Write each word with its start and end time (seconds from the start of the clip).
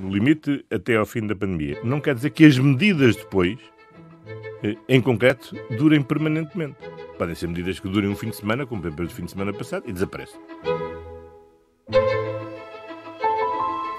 no 0.00 0.12
limite 0.12 0.64
até 0.70 0.96
ao 0.96 1.06
fim 1.06 1.26
da 1.26 1.34
pandemia. 1.34 1.78
Não 1.82 2.00
quer 2.00 2.14
dizer 2.14 2.30
que 2.30 2.44
as 2.44 2.58
medidas 2.58 3.16
depois, 3.16 3.58
eh, 4.62 4.76
em 4.88 5.00
concreto, 5.00 5.54
durem 5.78 6.02
permanentemente. 6.02 6.76
Podem 7.18 7.34
ser 7.34 7.48
medidas 7.48 7.80
que 7.80 7.88
durem 7.88 8.10
um 8.10 8.16
fim 8.16 8.30
de 8.30 8.36
semana, 8.36 8.66
como 8.66 8.82
por 8.82 8.88
exemplo 8.88 9.06
o 9.06 9.10
fim 9.10 9.24
de 9.24 9.30
semana 9.30 9.52
passado, 9.52 9.84
e 9.86 9.92
desaparecem. 9.92 10.38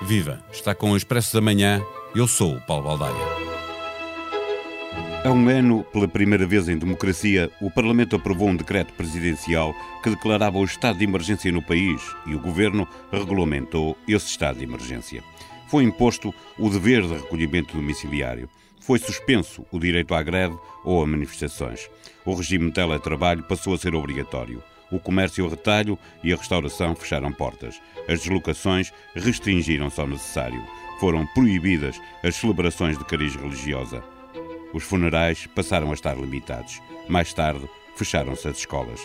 Viva! 0.03 0.43
Está 0.51 0.73
com 0.73 0.91
o 0.91 0.97
Expresso 0.97 1.33
da 1.33 1.41
Manhã. 1.41 1.81
Eu 2.15 2.27
sou 2.27 2.55
o 2.55 2.61
Paulo 2.61 2.83
Baldaia. 2.83 3.47
Há 5.25 5.31
um 5.31 5.49
ano, 5.49 5.83
pela 5.91 6.07
primeira 6.07 6.45
vez 6.45 6.69
em 6.69 6.77
democracia, 6.77 7.51
o 7.59 7.69
Parlamento 7.69 8.15
aprovou 8.15 8.47
um 8.47 8.55
decreto 8.55 8.93
presidencial 8.93 9.73
que 10.01 10.09
declarava 10.09 10.57
o 10.57 10.63
estado 10.63 10.99
de 10.99 11.03
emergência 11.03 11.51
no 11.51 11.61
país 11.61 12.01
e 12.25 12.33
o 12.33 12.39
governo 12.39 12.87
regulamentou 13.11 13.97
esse 14.07 14.27
estado 14.27 14.59
de 14.59 14.63
emergência. 14.63 15.21
Foi 15.67 15.83
imposto 15.83 16.33
o 16.57 16.69
dever 16.69 17.01
de 17.01 17.13
recolhimento 17.13 17.75
domiciliário. 17.75 18.49
Foi 18.79 18.97
suspenso 18.99 19.65
o 19.71 19.79
direito 19.79 20.13
à 20.13 20.23
greve 20.23 20.57
ou 20.83 21.03
a 21.03 21.07
manifestações. 21.07 21.89
O 22.25 22.33
regime 22.33 22.67
de 22.67 22.73
teletrabalho 22.73 23.43
passou 23.43 23.73
a 23.73 23.77
ser 23.77 23.93
obrigatório. 23.93 24.63
O 24.89 24.97
comércio 24.97 25.43
ao 25.43 25.49
retalho 25.49 25.99
e 26.23 26.31
a 26.31 26.37
restauração 26.37 26.95
fecharam 26.95 27.33
portas. 27.33 27.81
As 28.07 28.21
deslocações 28.21 28.93
restringiram-se 29.13 29.99
ao 29.99 30.07
necessário. 30.07 30.63
Foram 30.99 31.27
proibidas 31.27 31.99
as 32.23 32.35
celebrações 32.35 32.97
de 32.97 33.03
cariz 33.03 33.35
religiosa. 33.35 34.01
Os 34.73 34.83
funerais 34.83 35.47
passaram 35.47 35.91
a 35.91 35.93
estar 35.93 36.15
limitados. 36.15 36.81
Mais 37.09 37.33
tarde, 37.33 37.67
fecharam-se 37.95 38.47
as 38.47 38.57
escolas. 38.59 39.01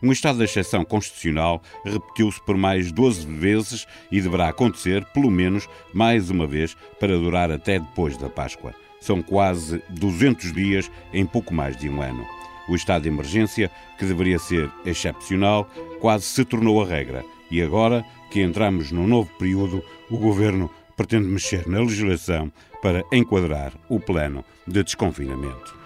Um 0.00 0.12
estado 0.12 0.38
de 0.38 0.44
exceção 0.44 0.84
constitucional 0.84 1.60
repetiu-se 1.84 2.40
por 2.42 2.56
mais 2.56 2.92
12 2.92 3.26
vezes 3.26 3.86
e 4.12 4.20
deverá 4.20 4.48
acontecer, 4.48 5.04
pelo 5.06 5.30
menos, 5.30 5.68
mais 5.92 6.30
uma 6.30 6.46
vez, 6.46 6.76
para 7.00 7.18
durar 7.18 7.50
até 7.50 7.80
depois 7.80 8.16
da 8.16 8.28
Páscoa. 8.28 8.74
São 9.00 9.20
quase 9.20 9.82
200 9.90 10.52
dias 10.52 10.90
em 11.12 11.26
pouco 11.26 11.52
mais 11.52 11.76
de 11.76 11.88
um 11.88 12.00
ano. 12.00 12.24
O 12.68 12.76
estado 12.76 13.02
de 13.02 13.08
emergência, 13.08 13.70
que 13.98 14.04
deveria 14.04 14.38
ser 14.38 14.70
excepcional, 14.84 15.68
quase 16.00 16.24
se 16.26 16.44
tornou 16.44 16.82
a 16.82 16.86
regra. 16.86 17.24
E 17.50 17.60
agora 17.60 18.04
que 18.30 18.40
entramos 18.40 18.92
num 18.92 19.06
novo 19.06 19.30
período, 19.38 19.82
o 20.10 20.16
governo 20.16 20.70
pretende 20.96 21.26
mexer 21.26 21.66
na 21.66 21.80
legislação 21.80 22.52
para 22.82 23.02
enquadrar 23.12 23.72
o 23.88 23.98
plano 23.98 24.44
de 24.66 24.82
desconfinamento. 24.84 25.76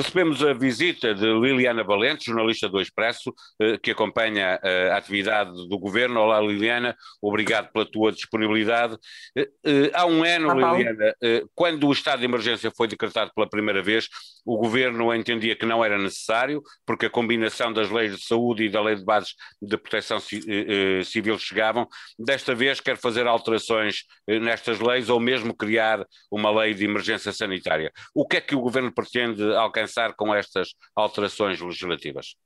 Recebemos 0.00 0.42
a 0.42 0.54
visita 0.54 1.14
de 1.14 1.26
Liliana 1.26 1.84
Valente, 1.84 2.24
jornalista 2.24 2.66
do 2.70 2.80
Expresso, 2.80 3.34
eh, 3.60 3.76
que 3.76 3.90
acompanha 3.90 4.58
eh, 4.62 4.88
a 4.90 4.96
atividade 4.96 5.52
do 5.68 5.78
governo. 5.78 6.20
Olá, 6.20 6.40
Liliana, 6.40 6.96
obrigado 7.20 7.70
pela 7.70 7.84
tua 7.84 8.10
disponibilidade. 8.10 8.96
Eh, 9.36 9.90
há 9.92 10.06
um 10.06 10.24
ano, 10.24 10.52
Olá, 10.52 10.72
Liliana, 10.72 11.14
quando 11.54 11.86
o 11.86 11.92
estado 11.92 12.20
de 12.20 12.24
emergência 12.24 12.72
foi 12.74 12.88
decretado 12.88 13.30
pela 13.34 13.46
primeira 13.46 13.82
vez, 13.82 14.08
o 14.46 14.56
governo 14.56 15.14
entendia 15.14 15.54
que 15.54 15.66
não 15.66 15.84
era 15.84 15.98
necessário, 15.98 16.62
porque 16.86 17.04
a 17.04 17.10
combinação 17.10 17.70
das 17.70 17.90
leis 17.90 18.16
de 18.16 18.24
saúde 18.24 18.64
e 18.64 18.70
da 18.70 18.80
lei 18.80 18.96
de 18.96 19.04
bases 19.04 19.34
de 19.60 19.76
proteção 19.76 20.18
civil 20.18 21.38
chegavam. 21.38 21.86
Desta 22.18 22.54
vez 22.54 22.80
quer 22.80 22.96
fazer 22.96 23.26
alterações 23.26 24.04
nestas 24.26 24.80
leis 24.80 25.10
ou 25.10 25.20
mesmo 25.20 25.54
criar 25.54 26.06
uma 26.30 26.50
lei 26.50 26.72
de 26.72 26.86
emergência 26.86 27.32
sanitária. 27.32 27.92
O 28.14 28.26
que 28.26 28.38
é 28.38 28.40
que 28.40 28.54
o 28.56 28.60
governo 28.62 28.90
pretende 28.90 29.42
alcançar? 29.54 29.89
Avançar 29.90 30.14
com 30.14 30.34
estas 30.34 30.74
alterações 30.94 31.60
legislativas? 31.60 32.36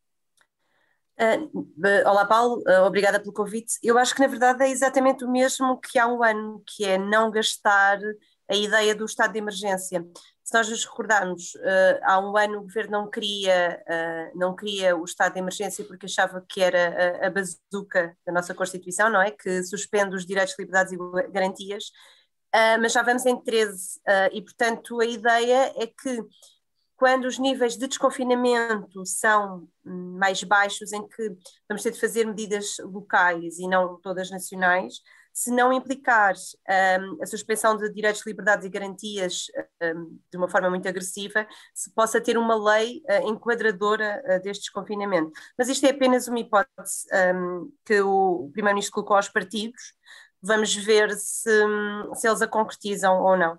Uh, 1.21 2.09
olá 2.09 2.25
Paulo, 2.25 2.61
uh, 2.67 2.85
obrigada 2.87 3.21
pelo 3.21 3.33
convite. 3.33 3.75
Eu 3.83 3.97
acho 3.99 4.15
que 4.15 4.21
na 4.21 4.27
verdade 4.27 4.65
é 4.65 4.69
exatamente 4.69 5.25
o 5.25 5.31
mesmo 5.31 5.79
que 5.79 5.99
há 5.99 6.09
um 6.09 6.25
ano, 6.25 6.63
que 6.67 6.85
é 6.85 6.99
não 6.99 7.31
gastar 7.31 7.99
a 8.51 8.57
ideia 8.57 8.95
do 8.95 9.05
estado 9.05 9.33
de 9.33 9.39
emergência. 9.39 10.05
Se 10.43 10.53
nós 10.53 10.69
nos 10.69 10.85
recordarmos, 10.85 11.55
uh, 11.55 12.01
há 12.03 12.19
um 12.19 12.37
ano 12.37 12.59
o 12.59 12.63
governo 12.63 12.93
não 12.93 13.11
queria, 13.11 13.83
não 14.35 14.57
queria 14.57 14.97
o 14.97 15.05
estado 15.05 15.35
de 15.35 15.39
emergência 15.39 15.85
porque 15.85 16.07
achava 16.07 16.45
que 16.49 16.61
era 16.61 17.23
a, 17.23 17.29
a 17.29 17.31
bazuca 17.31 18.17
da 18.27 18.33
nossa 18.33 18.53
Constituição, 18.53 19.09
não 19.09 19.23
é? 19.23 19.31
Que 19.31 19.63
suspende 19.63 20.17
os 20.17 20.27
direitos, 20.27 20.57
liberdades 20.59 20.93
e 20.93 20.99
garantias, 21.31 21.85
mas 22.81 22.93
já 22.93 23.03
vamos 23.03 23.25
em 23.25 23.41
13 23.41 24.01
e 24.33 24.43
portanto 24.43 25.01
a 25.01 25.07
ideia 25.07 25.73
é 25.77 25.87
que 25.87 26.21
quando 26.97 27.25
os 27.25 27.39
níveis 27.39 27.77
de 27.77 27.87
desconfinamento 27.87 29.05
são 29.05 29.69
mais 29.85 30.43
baixos, 30.45 30.93
em 30.93 31.07
que 31.07 31.37
vamos 31.69 31.83
ter 31.83 31.91
de 31.91 32.01
fazer 32.01 32.27
medidas 32.27 32.77
locais 32.81 33.59
e 33.59 33.69
não 33.69 34.01
todas 34.01 34.31
nacionais, 34.31 35.01
se 35.35 35.51
não 35.51 35.73
implicar 35.73 36.35
um, 37.01 37.21
a 37.21 37.27
suspensão 37.27 37.77
de 37.77 37.93
direitos, 37.93 38.25
liberdades 38.25 38.65
e 38.65 38.71
garantias 38.71 39.47
um, 39.83 40.17
de 40.31 40.39
uma 40.39 40.49
forma 40.49 40.71
muito 40.71 40.89
agressiva, 40.89 41.45
se 41.75 41.93
possa 41.93 42.21
ter 42.21 42.39
uma 42.39 42.55
lei 42.55 43.03
uh, 43.11 43.29
enquadradora 43.29 44.23
uh, 44.25 44.41
deste 44.41 44.63
desconfinamento. 44.63 45.33
Mas 45.59 45.69
isto 45.69 45.85
é 45.87 45.91
apenas 45.91 46.29
uma 46.29 46.39
hipótese 46.39 47.07
um, 47.35 47.73
que 47.85 48.01
o 48.01 48.49
Primeiro-Ministro 48.53 48.95
colocou 48.95 49.17
aos 49.17 49.29
partidos. 49.29 49.83
Vamos 50.41 50.73
ver 50.73 51.11
se, 51.17 51.51
hum, 51.67 52.15
se 52.15 52.29
eles 52.29 52.41
a 52.41 52.47
concretizam 52.47 53.21
ou 53.21 53.37
não. 53.37 53.59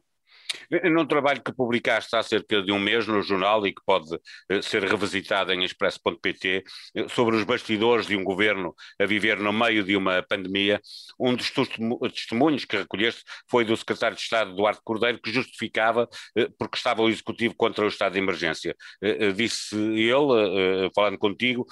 Num 0.92 1.06
trabalho 1.06 1.42
que 1.44 1.54
publicaste 1.54 2.16
há 2.16 2.24
cerca 2.24 2.62
de 2.62 2.72
um 2.72 2.80
mês 2.80 3.08
no 3.08 3.22
jornal 3.22 3.66
e 3.66 3.74
que 3.74 3.82
pode 3.86 4.18
eh, 4.50 4.62
ser 4.62 4.84
revisitado 4.84 5.54
em 5.54 5.64
expresso.pt, 5.64 6.64
eh, 6.96 7.08
sobre 7.10 7.36
os 7.36 7.44
bastidores 7.44 8.08
de 8.08 8.16
um 8.16 8.24
governo 8.24 8.74
a 9.00 9.06
viver 9.06 9.40
no 9.40 9.54
meio 9.54 9.84
de 9.84 9.96
uma 9.96 10.24
pandemia, 10.24 10.82
um 11.20 11.36
dos 11.36 11.52
testemunhos 12.14 12.66
que 12.66 12.78
recolheste 12.78 13.24
foi 13.50 13.64
do 13.66 13.76
secretário 13.78 14.16
de 14.16 14.24
Estado 14.24 14.56
Duarte 14.56 14.82
Cordeiro, 14.84 15.20
que 15.22 15.32
justificava 15.32 16.08
eh, 16.38 16.50
porque 16.58 16.78
estava 16.78 17.02
o 17.02 17.10
executivo 17.10 17.56
contra 17.56 17.86
o 17.86 17.88
estado 17.88 18.14
de 18.14 18.20
emergência. 18.20 18.76
Disse 19.36 19.76
ele, 19.76 20.90
falando 20.96 21.18
contigo, 21.18 21.66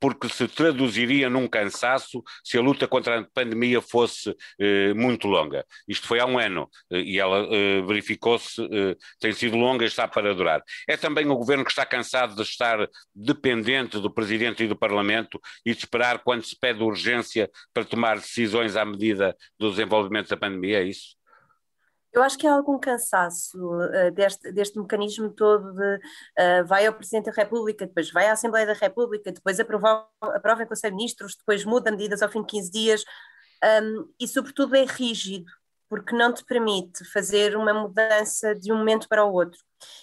porque 0.00 0.28
se 0.28 0.46
traduziria 0.48 1.28
num 1.30 1.48
cansaço 1.48 2.22
se 2.44 2.58
a 2.58 2.60
luta 2.60 2.86
contra 2.86 3.20
a 3.20 3.24
pandemia 3.24 3.80
fosse 3.80 4.34
eh, 4.58 4.94
muito 4.94 5.26
longa. 5.26 5.64
Isto 5.88 6.06
foi 6.06 6.20
há 6.20 6.26
um 6.26 6.38
ano 6.38 6.68
eh, 6.90 7.00
e 7.00 7.18
ela 7.18 7.46
eh, 7.50 7.82
verificou-se, 7.82 8.62
eh, 8.62 8.96
tem 9.20 9.32
sido 9.32 9.56
longa 9.56 9.84
e 9.84 9.88
está 9.88 10.06
para 10.06 10.34
durar. 10.34 10.62
É 10.88 10.96
também 10.96 11.26
o 11.26 11.36
governo 11.36 11.64
que 11.64 11.70
está 11.70 11.86
cansado 11.86 12.34
de 12.34 12.42
estar 12.42 12.88
dependente 13.14 13.98
do 14.00 14.12
Presidente 14.12 14.64
e 14.64 14.68
do 14.68 14.76
Parlamento 14.76 15.40
e 15.64 15.72
de 15.72 15.78
esperar 15.78 16.20
quando 16.20 16.44
se 16.44 16.58
pede 16.58 16.82
urgência 16.82 17.50
para 17.72 17.84
tomar 17.84 18.16
decisões 18.16 18.76
à 18.76 18.84
medida 18.84 19.36
do 19.58 19.70
desenvolvimento 19.70 20.28
da 20.28 20.36
pandemia, 20.36 20.80
é 20.80 20.84
isso? 20.84 21.15
Eu 22.12 22.22
acho 22.22 22.38
que 22.38 22.46
há 22.46 22.54
algum 22.54 22.78
cansaço 22.78 23.58
uh, 23.58 24.10
deste, 24.12 24.50
deste 24.52 24.78
mecanismo 24.78 25.30
todo 25.30 25.72
de 25.72 25.96
uh, 25.96 26.66
vai 26.66 26.86
ao 26.86 26.94
Presidente 26.94 27.26
da 27.26 27.32
República, 27.32 27.86
depois 27.86 28.10
vai 28.10 28.26
à 28.28 28.32
Assembleia 28.32 28.66
da 28.66 28.72
República, 28.72 29.32
depois 29.32 29.60
aprova, 29.60 30.08
aprova 30.22 30.62
em 30.62 30.66
Conselho 30.66 30.92
de 30.92 30.96
Ministros, 30.96 31.36
depois 31.36 31.64
muda 31.64 31.90
medidas 31.90 32.22
ao 32.22 32.30
fim 32.30 32.40
de 32.40 32.46
15 32.46 32.70
dias, 32.70 33.04
um, 33.82 34.08
e 34.18 34.26
sobretudo 34.26 34.74
é 34.76 34.84
rígido, 34.84 35.50
porque 35.88 36.16
não 36.16 36.32
te 36.32 36.44
permite 36.44 37.04
fazer 37.04 37.56
uma 37.56 37.72
mudança 37.72 38.54
de 38.54 38.72
um 38.72 38.78
momento 38.78 39.08
para 39.08 39.24
o 39.24 39.32
outro. 39.32 39.60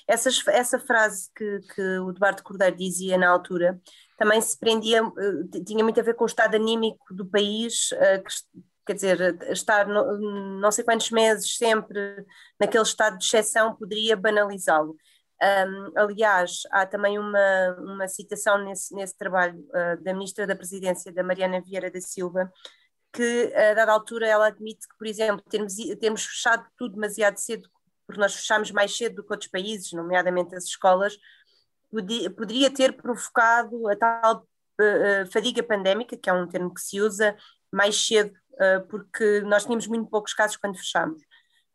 Essas, 0.07 0.41
essa 0.47 0.79
frase 0.79 1.29
que, 1.35 1.59
que 1.73 1.81
o 1.99 2.11
Eduardo 2.11 2.43
Cordeiro 2.43 2.75
dizia 2.75 3.17
na 3.17 3.29
altura 3.29 3.81
também 4.17 4.39
se 4.39 4.57
prendia, 4.57 5.03
uh, 5.03 5.63
tinha 5.65 5.83
muito 5.83 5.99
a 5.99 6.03
ver 6.03 6.13
com 6.13 6.23
o 6.23 6.27
estado 6.27 6.55
anímico 6.55 7.13
do 7.13 7.25
país, 7.25 7.89
que 7.89 8.63
quer 8.85 8.93
dizer, 8.93 9.37
estar 9.51 9.87
no, 9.87 10.59
não 10.59 10.71
sei 10.71 10.83
quantos 10.83 11.09
meses 11.11 11.57
sempre 11.57 12.25
naquele 12.59 12.83
estado 12.83 13.17
de 13.17 13.25
exceção 13.25 13.75
poderia 13.75 14.15
banalizá-lo. 14.15 14.97
Um, 15.41 15.99
aliás, 15.99 16.61
há 16.71 16.85
também 16.85 17.19
uma, 17.19 17.75
uma 17.79 18.07
citação 18.07 18.63
nesse, 18.63 18.93
nesse 18.95 19.17
trabalho 19.17 19.59
uh, 19.59 20.01
da 20.01 20.13
Ministra 20.13 20.47
da 20.47 20.55
Presidência, 20.55 21.11
da 21.11 21.23
Mariana 21.23 21.61
Vieira 21.61 21.91
da 21.91 21.99
Silva, 21.99 22.51
que 23.11 23.53
a 23.53 23.73
dada 23.73 23.91
altura 23.91 24.27
ela 24.27 24.47
admite 24.47 24.87
que, 24.87 24.97
por 24.97 25.05
exemplo, 25.05 25.43
termos, 25.49 25.75
termos 25.99 26.25
fechado 26.25 26.65
tudo 26.77 26.95
demasiado 26.95 27.37
cedo, 27.37 27.69
porque 28.07 28.21
nós 28.21 28.33
fechámos 28.33 28.71
mais 28.71 28.95
cedo 28.95 29.15
do 29.15 29.23
que 29.23 29.33
outros 29.33 29.51
países, 29.51 29.91
nomeadamente 29.91 30.55
as 30.55 30.63
escolas, 30.63 31.17
podia, 31.91 32.31
poderia 32.31 32.73
ter 32.73 32.93
provocado 32.93 33.87
a 33.89 33.95
tal 33.95 34.47
uh, 34.81 35.31
fadiga 35.31 35.61
pandémica, 35.61 36.17
que 36.17 36.29
é 36.29 36.33
um 36.33 36.47
termo 36.47 36.73
que 36.73 36.81
se 36.81 37.01
usa, 37.01 37.35
mais 37.71 37.95
cedo 38.07 38.33
porque 38.89 39.41
nós 39.41 39.63
tínhamos 39.63 39.87
muito 39.87 40.09
poucos 40.09 40.33
casos 40.33 40.57
quando 40.57 40.77
fechámos. 40.77 41.21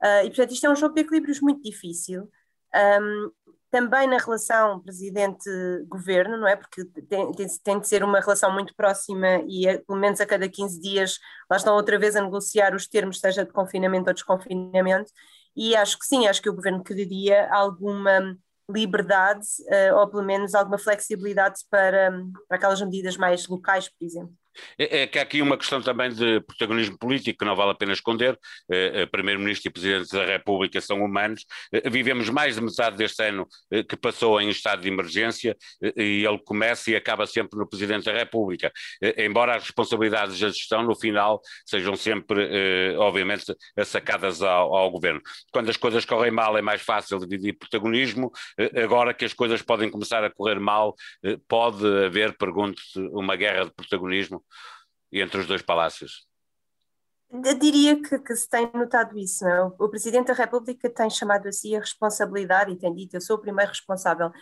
Uh, 0.02 0.24
e, 0.24 0.28
portanto, 0.28 0.52
isto 0.52 0.66
é 0.66 0.70
um 0.70 0.76
jogo 0.76 0.94
de 0.94 1.00
equilíbrios 1.00 1.40
muito 1.40 1.62
difícil. 1.62 2.30
Um, 2.74 3.30
também 3.70 4.06
na 4.06 4.16
relação 4.16 4.80
presidente-governo, 4.80 6.38
não 6.38 6.48
é? 6.48 6.56
Porque 6.56 6.84
tem, 6.84 7.32
tem, 7.32 7.46
tem, 7.62 7.80
de 7.80 7.88
ser 7.88 8.02
uma 8.02 8.20
relação 8.20 8.52
muito 8.52 8.74
próxima 8.74 9.42
e 9.46 9.66
é, 9.66 9.78
pelo 9.78 9.98
menos 9.98 10.20
a 10.20 10.26
cada 10.26 10.48
15 10.48 10.80
dias 10.80 11.18
lá 11.50 11.56
estão 11.56 11.74
outra 11.74 11.98
vez 11.98 12.16
a 12.16 12.22
negociar 12.22 12.74
os 12.74 12.88
termos, 12.88 13.20
seja 13.20 13.44
de 13.44 13.52
confinamento 13.52 14.08
ou 14.08 14.14
desconfinamento, 14.14 15.10
e 15.54 15.76
acho 15.76 15.98
que 15.98 16.06
sim, 16.06 16.26
acho 16.26 16.40
que 16.40 16.48
o 16.48 16.54
governo 16.54 16.82
quereria 16.82 17.52
alguma 17.52 18.36
liberdade 18.70 19.46
uh, 19.62 19.96
ou 19.96 20.08
pelo 20.08 20.22
menos 20.22 20.54
alguma 20.54 20.78
flexibilidade 20.78 21.60
para, 21.70 22.10
para 22.46 22.56
aquelas 22.56 22.80
medidas 22.80 23.16
mais 23.16 23.46
locais, 23.48 23.88
por 23.88 24.04
exemplo. 24.04 24.34
É, 24.78 25.02
é, 25.02 25.06
que 25.06 25.18
há 25.18 25.22
aqui 25.22 25.42
uma 25.42 25.56
questão 25.56 25.80
também 25.82 26.10
de 26.10 26.40
protagonismo 26.40 26.98
político 26.98 27.38
que 27.38 27.44
não 27.44 27.56
vale 27.56 27.72
a 27.72 27.74
pena 27.74 27.92
esconder. 27.92 28.38
Eh, 28.70 29.02
eh, 29.02 29.06
Primeiro-Ministro 29.06 29.68
e 29.68 29.72
Presidente 29.72 30.12
da 30.12 30.24
República 30.24 30.80
são 30.80 31.02
humanos. 31.02 31.44
Eh, 31.72 31.88
vivemos 31.90 32.28
mais 32.28 32.54
de 32.54 32.60
metade 32.60 32.96
deste 32.96 33.22
ano 33.22 33.46
que 33.88 33.96
passou 33.96 34.40
em 34.40 34.48
estado 34.48 34.82
de 34.82 34.88
emergência 34.88 35.56
e 35.96 36.24
ele 36.24 36.38
começa 36.44 36.90
e 36.90 36.96
acaba 36.96 37.26
sempre 37.26 37.58
no 37.58 37.68
Presidente 37.68 38.04
da 38.04 38.12
República. 38.12 38.72
Embora 39.16 39.56
as 39.56 39.64
responsabilidades 39.64 40.38
da 40.38 40.48
gestão, 40.48 40.82
no 40.82 40.94
final, 40.94 41.40
sejam 41.66 41.96
sempre, 41.96 42.96
obviamente, 42.96 43.54
sacadas 43.84 44.42
ao, 44.42 44.74
ao 44.74 44.90
Governo. 44.90 45.20
Quando 45.52 45.68
as 45.68 45.76
coisas 45.76 46.04
correm 46.04 46.30
mal, 46.30 46.56
é 46.56 46.62
mais 46.62 46.82
fácil 46.82 47.18
dividir 47.18 47.54
protagonismo. 47.58 48.30
Agora 48.82 49.14
que 49.14 49.24
as 49.24 49.32
coisas 49.32 49.62
podem 49.62 49.90
começar 49.90 50.24
a 50.24 50.30
correr 50.30 50.58
mal, 50.58 50.94
pode 51.48 51.84
haver, 52.04 52.36
pergunto-se, 52.36 52.98
uma 53.12 53.36
guerra 53.36 53.64
de 53.64 53.72
protagonismo 53.72 54.42
entre 55.12 55.40
os 55.40 55.46
dois 55.46 55.62
palácios? 55.62 56.28
Eu 57.30 57.58
diria 57.58 58.00
que, 58.00 58.18
que, 58.18 58.34
se 58.34 58.48
tem 58.48 58.70
notado 58.72 59.18
isso. 59.18 59.44
Não 59.44 59.50
é? 59.50 59.62
O 59.78 59.88
Presidente 59.88 60.28
da 60.28 60.34
República 60.34 60.88
tem 60.88 61.10
chamado 61.10 61.46
a 61.46 61.52
si 61.52 61.76
a 61.76 61.80
responsabilidade 61.80 62.72
e 62.72 62.76
tem 62.76 62.94
dito: 62.94 63.16
Eu 63.16 63.20
sou 63.20 63.36
o 63.36 63.40
primeiro 63.40 63.70
responsável. 63.70 64.32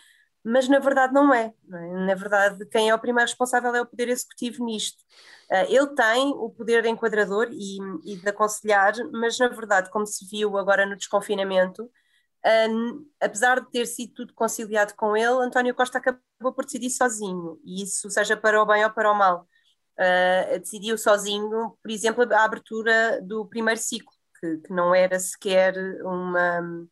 Mas 0.45 0.69
na 0.69 0.79
verdade 0.79 1.13
não 1.13 1.35
é, 1.35 1.53
não 1.65 1.79
é. 1.79 2.07
Na 2.07 2.15
verdade, 2.15 2.65
quem 2.67 2.89
é 2.89 2.95
o 2.95 2.99
primeiro 3.01 3.29
responsável 3.29 3.75
é 3.75 3.81
o 3.83 3.87
Poder 3.87 4.09
Executivo 4.09 4.65
nisto. 4.65 5.03
Uh, 5.51 5.67
ele 5.69 5.89
tem 5.89 6.29
o 6.29 6.49
poder 6.51 6.87
enquadrador 6.87 7.49
e, 7.51 7.79
e 8.05 8.17
de 8.17 8.29
aconselhar, 8.29 8.95
mas 9.13 9.37
na 9.41 9.49
verdade, 9.49 9.91
como 9.91 10.07
se 10.07 10.25
viu 10.25 10.57
agora 10.57 10.87
no 10.87 10.95
desconfinamento, 10.95 11.83
uh, 11.85 13.07
apesar 13.21 13.61
de 13.61 13.71
ter 13.73 13.87
sido 13.87 14.15
tudo 14.15 14.35
conciliado 14.35 14.95
com 14.95 15.17
ele, 15.17 15.45
António 15.45 15.75
Costa 15.75 15.99
acabou 15.99 16.53
por 16.55 16.65
decidir 16.65 16.91
sozinho, 16.91 17.61
e 17.65 17.83
isso 17.83 18.09
seja 18.09 18.37
para 18.37 18.63
o 18.63 18.67
bem 18.67 18.85
ou 18.85 18.91
para 18.93 19.11
o 19.11 19.15
mal 19.17 19.49
uh, 19.99 20.59
decidiu 20.59 20.97
sozinho, 20.99 21.77
por 21.83 21.91
exemplo, 21.91 22.27
a 22.33 22.45
abertura 22.45 23.21
do 23.23 23.47
primeiro 23.47 23.81
ciclo, 23.81 24.13
que, 24.41 24.59
que 24.59 24.73
não 24.73 24.95
era 24.95 25.19
sequer 25.19 25.75
uma, 26.03 26.87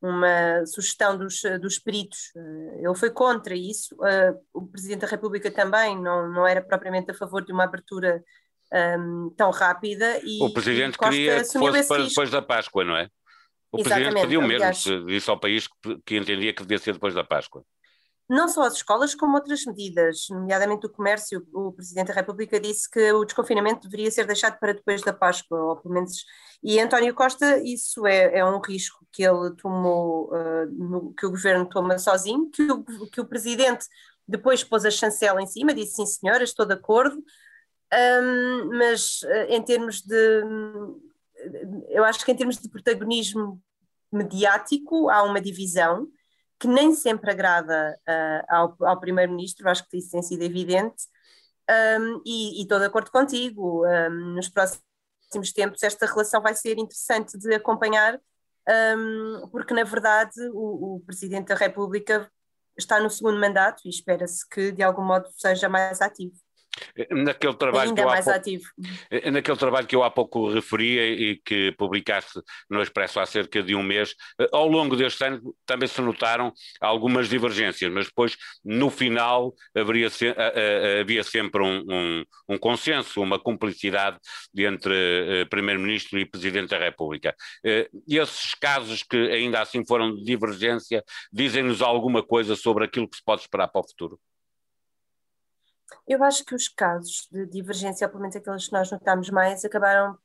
uma 0.00 0.66
sugestão 0.66 1.16
dos, 1.16 1.40
dos 1.60 1.78
peritos. 1.78 2.32
Uh, 2.34 2.86
ele 2.86 2.94
foi 2.94 3.10
contra 3.10 3.54
isso. 3.54 3.94
Uh, 3.96 4.40
o 4.52 4.66
Presidente 4.66 5.00
da 5.00 5.06
República 5.06 5.50
também 5.50 6.00
não, 6.00 6.28
não 6.30 6.46
era 6.46 6.62
propriamente 6.62 7.10
a 7.10 7.14
favor 7.14 7.44
de 7.44 7.52
uma 7.52 7.64
abertura 7.64 8.22
um, 8.98 9.32
tão 9.36 9.50
rápida. 9.50 10.20
E, 10.24 10.42
o 10.42 10.52
Presidente 10.52 10.98
queria 10.98 11.38
que 11.42 11.58
fosse 11.58 11.86
para 11.86 12.04
depois 12.04 12.30
da 12.30 12.42
Páscoa, 12.42 12.84
não 12.84 12.96
é? 12.96 13.08
O 13.70 13.80
Exatamente, 13.80 14.12
Presidente 14.12 14.22
pediu 14.22 14.42
mesmo, 14.42 15.06
disse 15.06 15.30
ao 15.30 15.38
país 15.38 15.66
que, 15.66 15.98
que 16.06 16.16
entendia 16.16 16.54
que 16.54 16.62
devia 16.62 16.78
ser 16.78 16.92
depois 16.92 17.12
da 17.12 17.24
Páscoa 17.24 17.64
não 18.28 18.48
só 18.48 18.62
as 18.62 18.74
escolas, 18.74 19.14
como 19.14 19.36
outras 19.36 19.64
medidas, 19.66 20.26
nomeadamente 20.30 20.86
o 20.86 20.90
comércio. 20.90 21.46
O 21.52 21.72
Presidente 21.72 22.08
da 22.08 22.14
República 22.14 22.58
disse 22.58 22.90
que 22.90 23.12
o 23.12 23.24
desconfinamento 23.24 23.88
deveria 23.88 24.10
ser 24.10 24.26
deixado 24.26 24.58
para 24.58 24.72
depois 24.72 25.02
da 25.02 25.12
Páscoa, 25.12 25.60
ou 25.60 25.76
pelo 25.76 25.94
menos. 25.94 26.24
E 26.62 26.80
António 26.80 27.14
Costa, 27.14 27.58
isso 27.62 28.06
é, 28.06 28.38
é 28.38 28.44
um 28.44 28.60
risco 28.60 29.06
que 29.12 29.22
ele 29.22 29.54
tomou, 29.56 30.30
uh, 30.32 30.66
no, 30.72 31.12
que 31.14 31.26
o 31.26 31.30
governo 31.30 31.68
toma 31.68 31.98
sozinho, 31.98 32.50
que 32.50 32.62
o, 32.62 32.82
que 33.10 33.20
o 33.20 33.26
Presidente 33.26 33.86
depois 34.26 34.64
pôs 34.64 34.86
a 34.86 34.90
chancela 34.90 35.42
em 35.42 35.46
cima, 35.46 35.74
disse 35.74 35.96
sim, 35.96 36.06
senhora, 36.06 36.42
estou 36.42 36.64
de 36.64 36.72
acordo, 36.72 37.22
um, 37.92 38.78
mas 38.78 39.20
uh, 39.22 39.50
em 39.50 39.62
termos 39.62 40.00
de. 40.00 40.42
Eu 41.90 42.04
acho 42.04 42.24
que 42.24 42.32
em 42.32 42.36
termos 42.36 42.56
de 42.56 42.70
protagonismo 42.70 43.60
mediático 44.10 45.10
há 45.10 45.22
uma 45.22 45.40
divisão 45.40 46.08
que 46.58 46.68
nem 46.68 46.94
sempre 46.94 47.30
agrada 47.30 47.98
uh, 48.08 48.44
ao, 48.48 48.76
ao 48.80 49.00
Primeiro-Ministro, 49.00 49.68
acho 49.68 49.88
que 49.88 49.98
isso 49.98 50.10
tem 50.10 50.22
sido 50.22 50.42
evidente, 50.42 51.04
um, 51.70 52.22
e, 52.24 52.60
e 52.60 52.62
estou 52.62 52.78
de 52.78 52.86
acordo 52.86 53.10
contigo. 53.10 53.86
Um, 53.86 54.34
nos 54.34 54.48
próximos 54.48 54.82
tempos, 55.54 55.82
esta 55.82 56.06
relação 56.06 56.42
vai 56.42 56.54
ser 56.54 56.78
interessante 56.78 57.38
de 57.38 57.54
acompanhar, 57.54 58.20
um, 58.96 59.48
porque, 59.50 59.74
na 59.74 59.84
verdade, 59.84 60.40
o, 60.52 60.96
o, 60.96 61.00
Presidente 61.00 61.48
da 61.48 61.54
República 61.54 62.30
está 62.76 63.00
no 63.00 63.10
segundo 63.10 63.38
mandato 63.38 63.82
e 63.84 63.90
espera-se 63.90 64.48
que, 64.48 64.72
de 64.72 64.82
algum 64.82 65.04
modo, 65.04 65.28
seja 65.36 65.68
mais 65.68 66.00
ativo. 66.00 66.36
Naquele 67.10 67.54
trabalho, 67.54 67.90
Ainda 67.90 68.02
que 68.02 68.06
eu 68.06 68.10
mais 68.10 68.24
pouco, 68.24 68.38
ativo. 68.38 68.64
Eh, 69.10 69.30
naquele 69.30 69.56
trabalho 69.56 69.86
que 69.86 69.96
eu 69.96 70.02
há 70.02 70.10
pouco 70.10 70.50
referia 70.50 71.06
e 71.06 71.36
que 71.36 71.72
publicaste 71.72 72.40
no 72.68 72.82
Expresso 72.82 73.20
há 73.20 73.26
cerca 73.26 73.62
de 73.62 73.74
um 73.74 73.82
mês, 73.82 74.14
eh, 74.40 74.48
ao 74.52 74.68
longo 74.68 74.96
deste 74.96 75.24
ano 75.24 75.54
também 75.66 75.88
se 75.88 76.00
notaram 76.00 76.52
algumas 76.80 77.28
divergências, 77.28 77.92
mas 77.92 78.06
depois, 78.06 78.36
no 78.64 78.90
final, 78.90 79.54
haveria, 79.74 80.08
havia 81.00 81.22
sempre 81.22 81.62
um, 81.62 81.84
um, 81.88 82.24
um 82.50 82.58
consenso, 82.58 83.20
uma 83.20 83.38
cumplicidade 83.38 84.18
entre 84.56 85.46
Primeiro-Ministro 85.50 86.18
e 86.18 86.26
Presidente 86.26 86.70
da 86.70 86.78
República. 86.78 87.34
E 88.06 88.18
esses 88.18 88.54
casos 88.54 89.02
que 89.02 89.16
ainda 89.16 89.60
assim 89.60 89.84
foram 89.86 90.14
de 90.14 90.24
divergência, 90.24 91.02
dizem-nos 91.32 91.82
alguma 91.82 92.22
coisa 92.22 92.56
sobre 92.56 92.84
aquilo 92.84 93.08
que 93.08 93.16
se 93.16 93.24
pode 93.24 93.42
esperar 93.42 93.68
para 93.68 93.80
o 93.80 93.88
futuro? 93.88 94.18
Eu 96.06 96.22
acho 96.24 96.44
que 96.44 96.54
os 96.54 96.68
casos 96.68 97.28
de 97.30 97.46
divergência, 97.46 98.06
ou 98.06 98.10
pelo 98.10 98.22
menos 98.22 98.36
aqueles 98.36 98.66
que 98.66 98.72
nós 98.72 98.90
notamos 98.90 99.30
mais, 99.30 99.64
acabaram, 99.64 100.16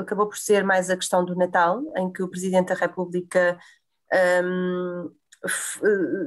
acabou 0.00 0.26
por 0.26 0.36
ser 0.38 0.64
mais 0.64 0.90
a 0.90 0.96
questão 0.96 1.24
do 1.24 1.36
Natal, 1.36 1.82
em 1.96 2.12
que 2.12 2.22
o 2.22 2.28
Presidente 2.28 2.68
da 2.68 2.74
República 2.74 3.58
um, 4.42 5.10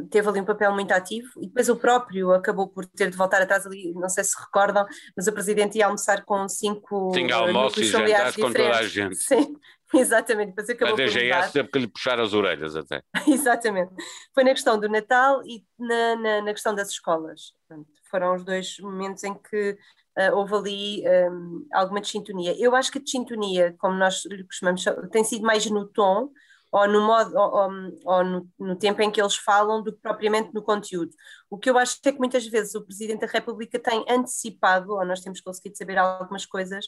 teve 0.10 0.28
ali 0.28 0.42
um 0.42 0.46
papel 0.46 0.72
muito 0.74 0.92
ativo 0.92 1.30
e 1.38 1.48
depois 1.48 1.70
o 1.70 1.76
próprio 1.76 2.32
acabou 2.32 2.68
por 2.68 2.86
ter 2.86 3.12
de 3.12 3.18
voltar 3.18 3.42
atrás 3.42 3.66
ali, 3.66 3.94
não 3.94 4.10
sei 4.10 4.24
se 4.24 4.36
recordam, 4.40 4.86
mas 5.16 5.28
o 5.28 5.32
Presidente 5.32 5.78
ia 5.78 5.86
almoçar 5.86 6.26
com 6.26 6.48
cinco 6.50 7.12
Tinha 7.14 7.36
almoço 7.36 7.80
e 7.80 7.86
jantar 7.86 8.34
com 8.34 8.52
toda 8.52 8.76
a 8.76 8.84
gente. 8.84 9.16
Sim, 9.22 9.56
exatamente. 9.94 10.50
Depois 10.50 10.70
acabou 10.70 10.96
a 10.96 10.98
DGS 10.98 11.54
teve 11.54 11.68
que 11.68 11.80
lhe 11.80 11.88
puxar 11.88 12.20
as 12.20 12.34
orelhas 12.34 12.76
até. 12.76 13.04
exatamente. 13.28 13.94
Foi 14.34 14.44
na 14.44 14.52
questão 14.52 14.80
do 14.80 14.90
Natal 14.90 15.42
e 15.46 15.64
na, 15.78 16.16
na, 16.16 16.42
na 16.42 16.54
questão 16.54 16.74
das 16.74 16.90
escolas. 16.90 17.54
Portanto, 17.68 17.90
foram 18.10 18.36
os 18.36 18.44
dois 18.44 18.80
momentos 18.80 19.24
em 19.24 19.36
que 19.36 19.78
uh, 20.18 20.36
houve 20.36 20.56
ali 20.56 21.04
um, 21.30 21.68
alguma 21.72 22.02
desintonia. 22.02 22.56
Eu 22.60 22.76
acho 22.76 22.92
que 22.92 22.98
a 22.98 23.02
desintonia, 23.02 23.76
como 23.78 23.96
nós 23.96 24.26
lhe 24.26 24.44
costumamos, 24.44 24.84
tem 25.12 25.24
sido 25.24 25.44
mais 25.44 25.66
no 25.68 25.88
tom 25.88 26.32
ou 26.74 26.88
no 26.88 27.02
modo 27.02 27.38
ou, 27.38 27.56
ou, 27.56 27.72
ou 28.04 28.24
no, 28.24 28.50
no, 28.60 28.76
tempo 28.76 29.02
em 29.02 29.12
que 29.12 29.22
eles 29.22 29.36
falam 29.36 29.84
do 29.84 29.94
que 29.94 30.02
propriamente 30.02 30.54
no 30.54 30.64
conteúdo. 30.64 31.12
O 31.50 31.58
que 31.58 31.70
eu 31.70 31.78
acho 31.78 32.00
é 32.04 32.12
que 32.12 32.18
muitas 32.18 32.46
vezes 32.48 32.74
o 32.74 32.84
Presidente 32.84 33.22
da 33.22 33.28
República 33.28 33.80
tem 33.80 34.04
antecipado, 34.10 34.94
ou 34.94 35.06
nós 35.06 35.22
temos 35.22 35.40
conseguido 35.40 35.78
saber 35.78 35.98
algumas 36.00 36.46
coisas, 36.46 36.88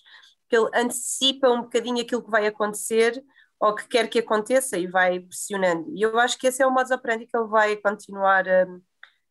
que 0.49 0.57
ele 0.57 0.69
antecipa 0.73 1.49
um 1.49 1.61
bocadinho 1.61 2.01
aquilo 2.01 2.23
que 2.23 2.31
vai 2.31 2.47
acontecer 2.47 3.23
ou 3.59 3.75
que 3.75 3.87
quer 3.87 4.09
que 4.09 4.19
aconteça 4.19 4.77
e 4.77 4.87
vai 4.87 5.19
pressionando. 5.19 5.89
E 5.95 6.01
eu 6.01 6.17
acho 6.19 6.37
que 6.37 6.47
esse 6.47 6.61
é 6.61 6.67
o 6.67 6.71
modo 6.71 6.93
operandi 6.93 7.27
que 7.27 7.37
ele 7.37 7.47
vai 7.47 7.75
continuar 7.77 8.47
a 8.49 8.67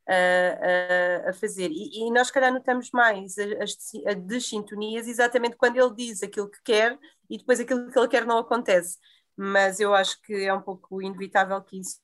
a, 0.07 1.31
a, 1.31 1.33
fazer. 1.33 1.71
E, 1.71 2.07
e, 2.07 2.11
nós, 2.11 2.27
se 2.27 2.33
calhar, 2.33 2.53
notamos 2.53 2.91
mais 2.93 3.39
as, 3.39 3.77
as 4.07 4.17
desintonias 4.17 5.09
exatamente 5.09 5.57
quando 5.57 5.77
ele 5.77 5.95
diz 5.95 6.23
aquilo 6.23 6.51
que 6.51 6.63
quer 6.63 6.99
e 7.29 7.39
depois 7.39 7.59
aquilo 7.59 7.91
que 7.91 7.99
ele 7.99 8.09
quer 8.09 8.27
não 8.27 8.39
acontece. 8.39 8.99
Mas 9.37 9.81
eu 9.81 9.95
acho 9.95 10.21
que 10.23 10.33
é 10.45 10.55
um 10.55 10.63
pouco 10.63 11.03
inevitável 11.03 11.61
que 11.63 11.81
isso, 11.81 12.01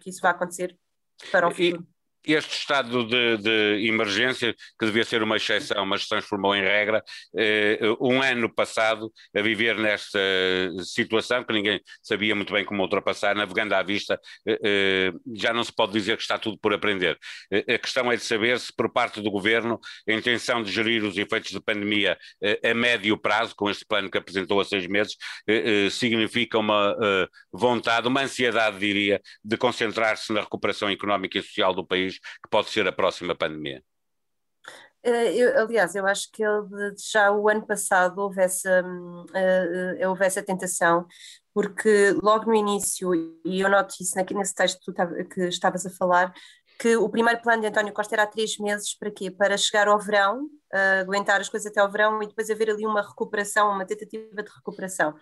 que 0.00 0.10
isso 0.10 0.20
vá 0.22 0.30
acontecer 0.30 0.78
para 1.30 1.48
o 1.48 1.50
futuro. 1.50 1.82
E 1.82 1.99
este 2.24 2.54
estado 2.54 3.06
de, 3.06 3.36
de, 3.38 3.88
emergência, 3.88 4.54
que 4.78 4.86
devia 4.86 5.04
ser 5.04 5.22
uma 5.22 5.36
exceção, 5.36 5.84
mas 5.86 6.02
se 6.02 6.08
transformou 6.08 6.54
em 6.54 6.62
regra, 6.62 7.02
eh, 7.36 7.78
um 8.00 8.20
ano 8.22 8.52
passado 8.52 9.12
a 9.34 9.40
viver 9.40 9.76
nesta 9.76 10.18
situação 10.84 11.44
que 11.44 11.52
ninguém 11.52 11.80
sabia 12.02 12.34
muito 12.34 12.52
bem 12.52 12.64
como 12.64 12.82
ultrapassar, 12.82 13.34
navegando 13.34 13.74
à 13.74 13.82
vista, 13.82 14.20
eh, 14.46 14.58
eh, 14.62 15.12
já 15.34 15.52
não 15.52 15.64
se 15.64 15.72
pode 15.72 15.92
dizer 15.92 16.16
que 16.16 16.22
está 16.22 16.38
tudo 16.38 16.58
por 16.58 16.74
aprender. 16.74 17.18
A 17.52 17.78
questão 17.78 18.10
é 18.12 18.16
de 18.16 18.22
saber 18.22 18.58
se, 18.60 18.72
por 18.74 18.92
parte 18.92 19.20
do 19.20 19.30
governo, 19.30 19.78
a 20.08 20.12
intenção 20.12 20.62
de 20.62 20.70
gerir 20.70 21.02
os 21.04 21.16
efeitos 21.16 21.52
da 21.52 21.60
pandemia 21.60 22.18
a 22.64 22.74
médio 22.74 23.16
prazo, 23.18 23.54
com 23.54 23.70
este 23.70 23.84
plano 23.86 24.10
que 24.10 24.18
apresentou 24.18 24.60
há 24.60 24.64
seis 24.64 24.86
meses, 24.86 25.16
significa 25.90 26.58
uma 26.58 26.96
vontade, 27.52 28.08
uma 28.08 28.22
ansiedade, 28.22 28.78
diria, 28.78 29.20
de 29.44 29.56
concentrar-se 29.56 30.32
na 30.32 30.40
recuperação 30.40 30.88
económica 30.88 31.38
e 31.38 31.42
social 31.42 31.74
do 31.74 31.86
país 31.86 32.09
que 32.18 32.50
pode 32.50 32.70
ser 32.70 32.86
a 32.86 32.92
próxima 32.92 33.34
pandemia? 33.34 33.82
Eh, 35.02 35.34
eu, 35.34 35.62
aliás, 35.62 35.94
eu 35.94 36.06
acho 36.06 36.30
que 36.30 36.42
já 37.10 37.32
o 37.32 37.48
ano 37.48 37.66
passado 37.66 38.18
houve 38.18 38.42
essa, 38.42 38.82
uh, 38.82 40.08
houve 40.08 40.24
essa 40.26 40.42
tentação, 40.42 41.06
porque 41.54 42.12
logo 42.22 42.46
no 42.46 42.54
início, 42.54 43.14
e 43.44 43.60
eu 43.60 43.68
noto 43.68 43.94
isso 44.00 44.14
nesse 44.34 44.54
texto 44.54 44.92
que, 45.32 45.42
estavas 45.48 45.86
a 45.86 45.90
falar, 45.90 46.32
que 46.78 46.96
o 46.96 47.08
primeiro 47.08 47.40
plano 47.42 47.62
de 47.62 47.68
António 47.68 47.92
Costa 47.92 48.14
era 48.14 48.24
há 48.24 48.26
três 48.26 48.58
meses, 48.58 48.94
para 48.94 49.10
quê? 49.10 49.30
Para 49.30 49.56
chegar 49.56 49.88
ao 49.88 49.98
verão, 49.98 50.48
aguentar 51.00 51.40
as 51.40 51.48
coisas 51.48 51.70
até 51.70 51.80
ao 51.80 51.90
verão 51.90 52.22
e 52.22 52.26
depois 52.26 52.50
haver 52.50 52.70
ali 52.70 52.86
uma 52.86 53.02
recuperação, 53.02 53.70
uma 53.70 53.84
tentativa 53.86 54.42
de 54.42 54.50
recuperação. 54.50 55.14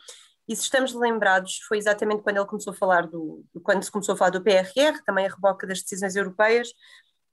E 0.48 0.56
se 0.56 0.62
estamos 0.62 0.94
lembrados, 0.94 1.60
foi 1.68 1.76
exatamente 1.76 2.22
quando 2.22 2.38
ele 2.38 2.46
começou 2.46 2.72
a 2.72 2.76
falar 2.76 3.06
do, 3.06 3.44
quando 3.62 3.82
se 3.82 3.90
começou 3.90 4.14
a 4.14 4.16
falar 4.16 4.30
do 4.30 4.42
PRR, 4.42 5.02
também 5.04 5.26
a 5.26 5.28
reboca 5.28 5.66
das 5.66 5.82
decisões 5.82 6.16
europeias, 6.16 6.70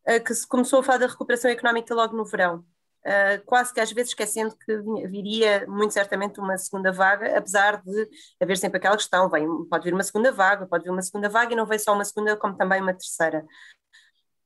uh, 0.08 0.22
que 0.24 0.34
se 0.36 0.46
começou 0.46 0.80
a 0.80 0.84
falar 0.84 0.98
da 0.98 1.08
recuperação 1.08 1.50
económica 1.50 1.96
logo 1.96 2.16
no 2.16 2.26
verão. 2.26 2.66
uh, 3.06 3.46
quase 3.46 3.74
que 3.74 3.80
às 3.80 3.92
vezes 3.92 4.10
esquecendo 4.12 4.56
que 4.58 4.78
viria 5.08 5.66
muito 5.68 5.94
certamente 5.94 6.40
uma 6.40 6.58
segunda 6.58 6.92
vaga, 6.92 7.38
apesar 7.38 7.82
de 7.82 8.10
haver 8.42 8.58
sempre 8.58 8.78
aquela 8.78 8.98
questão, 8.98 9.30
vem, 9.30 9.48
pode 9.70 9.86
vir 9.86 9.94
uma 9.94 10.04
segunda 10.04 10.32
vaga, 10.32 10.68
pode 10.68 10.84
vir 10.84 10.90
uma 10.90 11.02
segunda 11.02 11.30
vaga 11.30 11.54
e 11.54 11.56
não 11.56 11.66
vem 11.66 11.80
só 11.80 11.94
uma 11.94 12.04
segunda, 12.04 12.36
como 12.36 12.58
também 12.58 12.82
uma 12.82 12.94
terceira. 12.94 13.46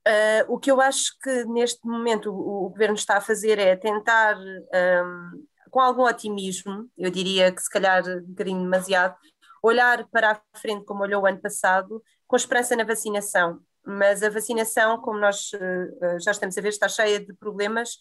Uh, 0.06 0.44
o 0.48 0.58
que 0.58 0.70
eu 0.70 0.80
acho 0.80 1.18
que 1.22 1.44
neste 1.44 1.86
momento 1.86 2.32
o, 2.32 2.66
o, 2.66 2.70
governo 2.70 2.94
está 2.94 3.18
a 3.18 3.20
fazer 3.20 3.58
é 3.58 3.76
tentar, 3.76 4.38
um, 4.38 5.46
com 5.70 5.80
algum 5.80 6.02
otimismo, 6.02 6.88
eu 6.96 7.10
diria 7.10 7.52
que 7.52 7.62
se 7.62 7.70
calhar 7.70 8.02
um 8.06 8.26
bocadinho 8.26 8.60
demasiado, 8.60 9.16
olhar 9.62 10.06
para 10.08 10.32
a 10.32 10.58
frente 10.58 10.84
como 10.84 11.02
olhou 11.02 11.22
o 11.22 11.26
ano 11.26 11.40
passado, 11.40 12.02
com 12.26 12.36
esperança 12.36 12.76
na 12.76 12.84
vacinação. 12.84 13.60
Mas 13.84 14.22
a 14.22 14.30
vacinação, 14.30 15.00
como 15.00 15.18
nós 15.18 15.52
uh, 15.52 16.20
já 16.20 16.30
estamos 16.30 16.56
a 16.56 16.60
ver, 16.60 16.68
está 16.68 16.88
cheia 16.88 17.20
de 17.20 17.32
problemas. 17.34 17.98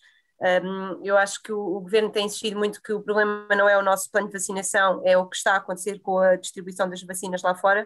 Eu 1.04 1.18
acho 1.18 1.42
que 1.44 1.52
o, 1.52 1.60
o, 1.60 1.82
governo 1.82 2.10
tem 2.10 2.26
insistido 2.26 2.58
muito 2.58 2.82
que 2.82 2.94
o 2.94 3.02
problema 3.02 3.46
não 3.58 3.68
é 3.68 3.78
o 3.78 3.84
nosso 3.84 4.10
plano 4.10 4.28
de 4.28 4.34
vacinação, 4.34 5.02
é 5.04 5.18
o 5.18 5.28
que 5.28 5.36
está 5.36 5.54
a 5.54 5.58
acontecer 5.58 6.00
com 6.00 6.18
a 6.18 6.38
distribuição 6.38 6.90
das 6.90 7.04
vacinas 7.04 7.42
lá 7.42 7.54
fora, 7.54 7.86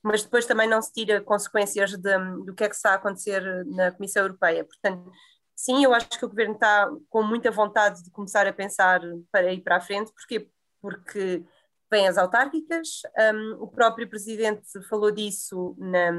mas 0.00 0.22
depois 0.22 0.46
também 0.46 0.68
não 0.68 0.80
se 0.80 0.92
tira 0.92 1.20
consequências 1.20 1.90
de, 1.96 2.18
do 2.44 2.54
que 2.54 2.62
é 2.62 2.68
que 2.68 2.76
está 2.76 2.92
a 2.92 2.94
acontecer 2.94 3.42
na 3.66 3.90
Comissão 3.90 4.22
Europeia. 4.22 4.64
Portanto, 4.64 5.10
sim, 5.58 5.82
eu 5.82 5.92
acho 5.92 6.08
que 6.08 6.24
o 6.24 6.28
governo 6.28 6.54
está 6.54 6.88
com 7.10 7.20
muita 7.20 7.50
vontade 7.50 8.04
de 8.04 8.12
começar 8.12 8.46
a 8.46 8.52
pensar 8.52 9.00
para 9.32 9.52
ir 9.52 9.60
para 9.60 9.76
a 9.76 9.80
frente, 9.80 10.12
porquê? 10.12 10.48
Porque 10.80 11.44
vêm 11.90 12.06
as 12.06 12.16
autárquicas, 12.16 13.02
um, 13.34 13.64
o 13.64 13.66
próprio 13.66 14.08
presidente 14.08 14.62
falou 14.88 15.10
disso 15.10 15.74
na, 15.76 16.12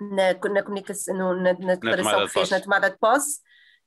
na, 0.00 0.48
na 0.48 0.62
comunicação, 0.62 1.12
no, 1.12 1.34
na, 1.34 1.54
na, 1.54 1.74
declaração 1.74 2.24
que 2.24 2.32
fez 2.32 2.50
na 2.50 2.60
tomada 2.60 2.88
de 2.88 2.96
posse, 2.98 3.40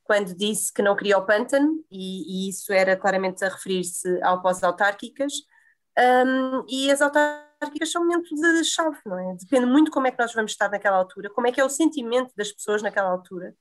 quando 0.04 0.36
disse 0.36 0.74
que 0.74 0.82
não 0.82 0.96
queria 0.96 1.18
o 1.18 1.26
pântano, 1.26 1.82
e, 1.90 2.48
e 2.48 2.50
isso 2.50 2.74
era 2.74 2.98
claramente 2.98 3.46
a 3.46 3.50
referir-se 3.50 4.22
ao 4.24 4.42
pós-autárquicas, 4.42 5.32
um, 5.98 6.66
e 6.68 6.92
as 6.92 7.02
autárquicas 7.02 7.90
são 7.90 8.02
um 8.02 8.08
momento 8.08 8.36
de 8.36 8.64
chave, 8.66 9.00
não 9.06 9.18
é? 9.18 9.36
Depende 9.36 9.68
muito 9.68 9.90
como 9.90 10.06
é 10.08 10.12
que 10.12 10.20
nós 10.20 10.34
vamos 10.34 10.52
estar 10.52 10.70
naquela 10.70 10.98
altura, 10.98 11.30
como 11.30 11.48
é 11.48 11.52
que 11.54 11.62
é 11.62 11.66
o 11.66 11.70
sentimento 11.70 12.34
das 12.36 12.52
pessoas 12.52 12.82
naquela 12.82 13.10
altura. 13.10 13.56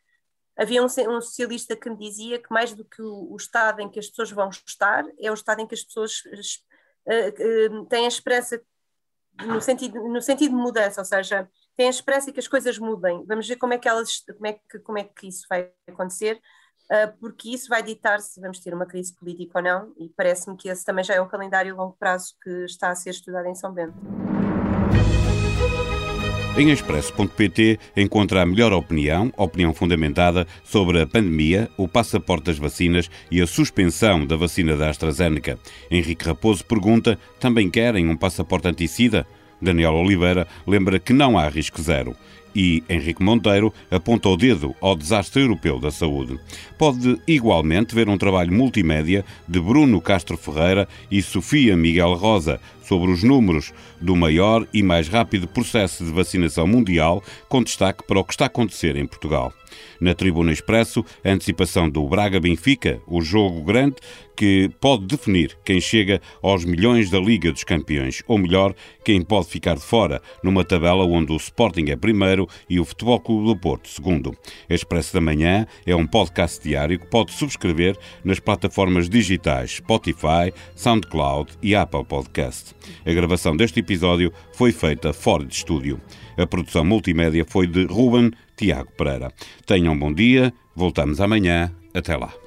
Havia 0.56 0.82
um, 0.82 0.87
um 0.87 1.20
socialista 1.20 1.75
que 1.75 1.90
me 1.90 1.99
dizia 1.99 2.38
que 2.38 2.52
mais 2.52 2.73
do 2.73 2.84
que 2.84 3.02
o, 3.02 3.32
o, 3.32 3.37
estado 3.37 3.80
em 3.80 3.88
que 3.88 3.99
as 3.99 4.08
pessoas 4.08 4.30
vão 4.30 4.49
estar, 4.49 5.04
é 5.18 5.30
o 5.30 5.34
estado 5.34 5.61
em 5.61 5.66
que 5.66 5.75
as 5.75 5.82
pessoas 5.82 6.23
uh, 7.06 7.80
uh, 7.80 7.87
têm 7.87 8.04
a 8.04 8.08
esperança 8.08 8.61
no 9.42 9.61
sentido, 9.61 10.08
no 10.08 10.23
sentido 10.23 10.50
de 10.50 10.56
mudança, 10.56 11.00
ou 11.00 11.04
seja, 11.04 11.49
têm 11.76 11.88
a 11.88 11.90
esperança 11.90 12.30
que 12.30 12.38
as 12.38 12.46
coisas 12.46 12.78
mudem. 12.78 13.25
Vamos 13.26 13.49
ver 13.49 13.56
como 13.56 13.75
é 13.75 13.78
que 13.78 13.88
elas, 13.88 14.20
como 14.20 14.46
é 14.46 14.52
que, 14.52 14.78
como 14.78 14.99
é 14.99 15.04
que 15.04 15.26
isso 15.26 15.44
vai 15.49 15.73
acontecer, 15.88 16.40
uh, 16.90 17.18
porque 17.18 17.50
isso 17.50 17.68
vai 17.68 17.82
ditar 17.82 18.20
se 18.20 18.40
vamos 18.40 18.61
ter 18.61 18.73
uma 18.73 18.87
crise 18.87 19.14
política 19.14 19.58
ou 19.58 19.64
não, 19.64 19.92
e 19.99 20.08
parece-me 20.11 20.56
que 20.56 20.68
esse 20.68 20.84
também 20.84 21.04
já 21.04 21.14
é 21.14 21.20
o 21.20 21.28
calendário 21.28 21.75
a 21.75 21.82
longo 21.82 21.96
prazo 21.99 22.34
que 22.40 22.64
está 22.64 22.90
a 22.90 22.94
ser 22.94 23.11
estudado 23.11 23.46
em 23.46 23.54
São 23.54 23.73
Bento. 23.73 23.99
Em 26.56 26.70
expresso.pt 26.70 27.80
encontra 27.96 28.42
a 28.42 28.46
melhor 28.46 28.73
opinião, 28.73 29.32
opinião 29.37 29.75
fundamentada 29.75 30.46
sobre 30.62 31.00
a 31.00 31.06
pandemia, 31.06 31.68
o 31.76 31.88
passaporte 31.88 32.44
das 32.44 32.58
vacinas 32.58 33.11
e 33.28 33.42
a 33.42 33.46
suspensão 33.46 34.25
da 34.25 34.37
vacina 34.37 34.76
da 34.76 34.88
AstraZeneca. 34.88 35.58
Henrique 35.90 36.25
Raposo 36.25 36.64
pergunta: 36.64 37.18
também 37.40 37.68
querem 37.68 38.08
um 38.08 38.16
passaporte 38.16 38.68
anticida? 38.68 39.26
Daniel 39.61 39.94
Oliveira 39.94 40.46
lembra 40.64 41.00
que 41.00 41.12
não 41.12 41.37
há 41.37 41.49
risco 41.49 41.82
zero 41.82 42.14
e 42.54 42.84
Henrique 42.88 43.23
Monteiro 43.23 43.73
aponta 43.90 44.28
o 44.28 44.37
dedo 44.37 44.75
ao 44.80 44.94
desastre 44.94 45.42
europeu 45.42 45.80
da 45.80 45.90
saúde. 45.90 46.38
Pode 46.78 47.20
igualmente 47.26 47.94
ver 47.94 48.08
um 48.08 48.16
trabalho 48.16 48.52
multimédia 48.52 49.25
de 49.49 49.61
Bruno 49.61 50.00
Castro 50.00 50.37
Ferreira 50.37 50.88
e 51.11 51.20
Sofia 51.20 51.76
Miguel 51.76 52.14
Rosa 52.14 52.61
sobre 52.84 53.10
os 53.10 53.22
números 53.22 53.72
do 54.00 54.14
maior 54.14 54.66
e 54.72 54.82
mais 54.82 55.08
rápido 55.08 55.48
processo 55.48 56.04
de 56.04 56.10
vacinação 56.10 56.66
mundial, 56.66 57.22
com 57.48 57.62
destaque 57.62 58.04
para 58.06 58.20
o 58.20 58.24
que 58.24 58.32
está 58.32 58.44
a 58.44 58.46
acontecer 58.46 58.96
em 58.96 59.06
Portugal. 59.06 59.52
Na 60.00 60.14
Tribuna 60.14 60.52
Expresso, 60.52 61.04
a 61.24 61.30
antecipação 61.30 61.88
do 61.88 62.06
Braga-Benfica, 62.08 63.00
o 63.06 63.20
jogo 63.20 63.62
grande 63.62 63.96
que 64.36 64.68
pode 64.80 65.06
definir 65.06 65.56
quem 65.64 65.80
chega 65.80 66.20
aos 66.42 66.64
milhões 66.64 67.08
da 67.08 67.18
Liga 67.18 67.52
dos 67.52 67.64
Campeões, 67.64 68.22
ou 68.26 68.36
melhor, 68.36 68.74
quem 69.04 69.22
pode 69.22 69.46
ficar 69.46 69.76
de 69.76 69.82
fora, 69.82 70.20
numa 70.42 70.64
tabela 70.64 71.04
onde 71.04 71.32
o 71.32 71.36
Sporting 71.36 71.86
é 71.90 71.96
primeiro 71.96 72.48
e 72.68 72.80
o 72.80 72.84
Futebol 72.84 73.20
Clube 73.20 73.46
do 73.46 73.56
Porto 73.56 73.88
segundo. 73.88 74.36
Expresso 74.68 75.14
da 75.14 75.20
Manhã 75.20 75.66
é 75.86 75.94
um 75.94 76.06
podcast 76.06 76.62
diário 76.62 76.98
que 76.98 77.06
pode 77.06 77.32
subscrever 77.32 77.96
nas 78.24 78.40
plataformas 78.40 79.08
digitais 79.08 79.76
Spotify, 79.76 80.52
SoundCloud 80.74 81.52
e 81.62 81.74
Apple 81.74 82.04
Podcast. 82.04 82.74
A 83.04 83.12
gravação 83.12 83.56
deste 83.56 83.80
episódio 83.80 84.32
foi 84.52 84.72
feita 84.72 85.12
fora 85.12 85.44
de 85.44 85.54
estúdio. 85.54 86.00
A 86.36 86.46
produção 86.46 86.84
multimédia 86.84 87.44
foi 87.48 87.66
de 87.66 87.84
Ruben 87.84 88.30
Tiago 88.56 88.90
Pereira. 88.96 89.32
Tenham 89.66 89.94
um 89.94 89.98
bom 89.98 90.12
dia, 90.12 90.52
voltamos 90.74 91.20
amanhã. 91.20 91.72
Até 91.94 92.16
lá. 92.16 92.43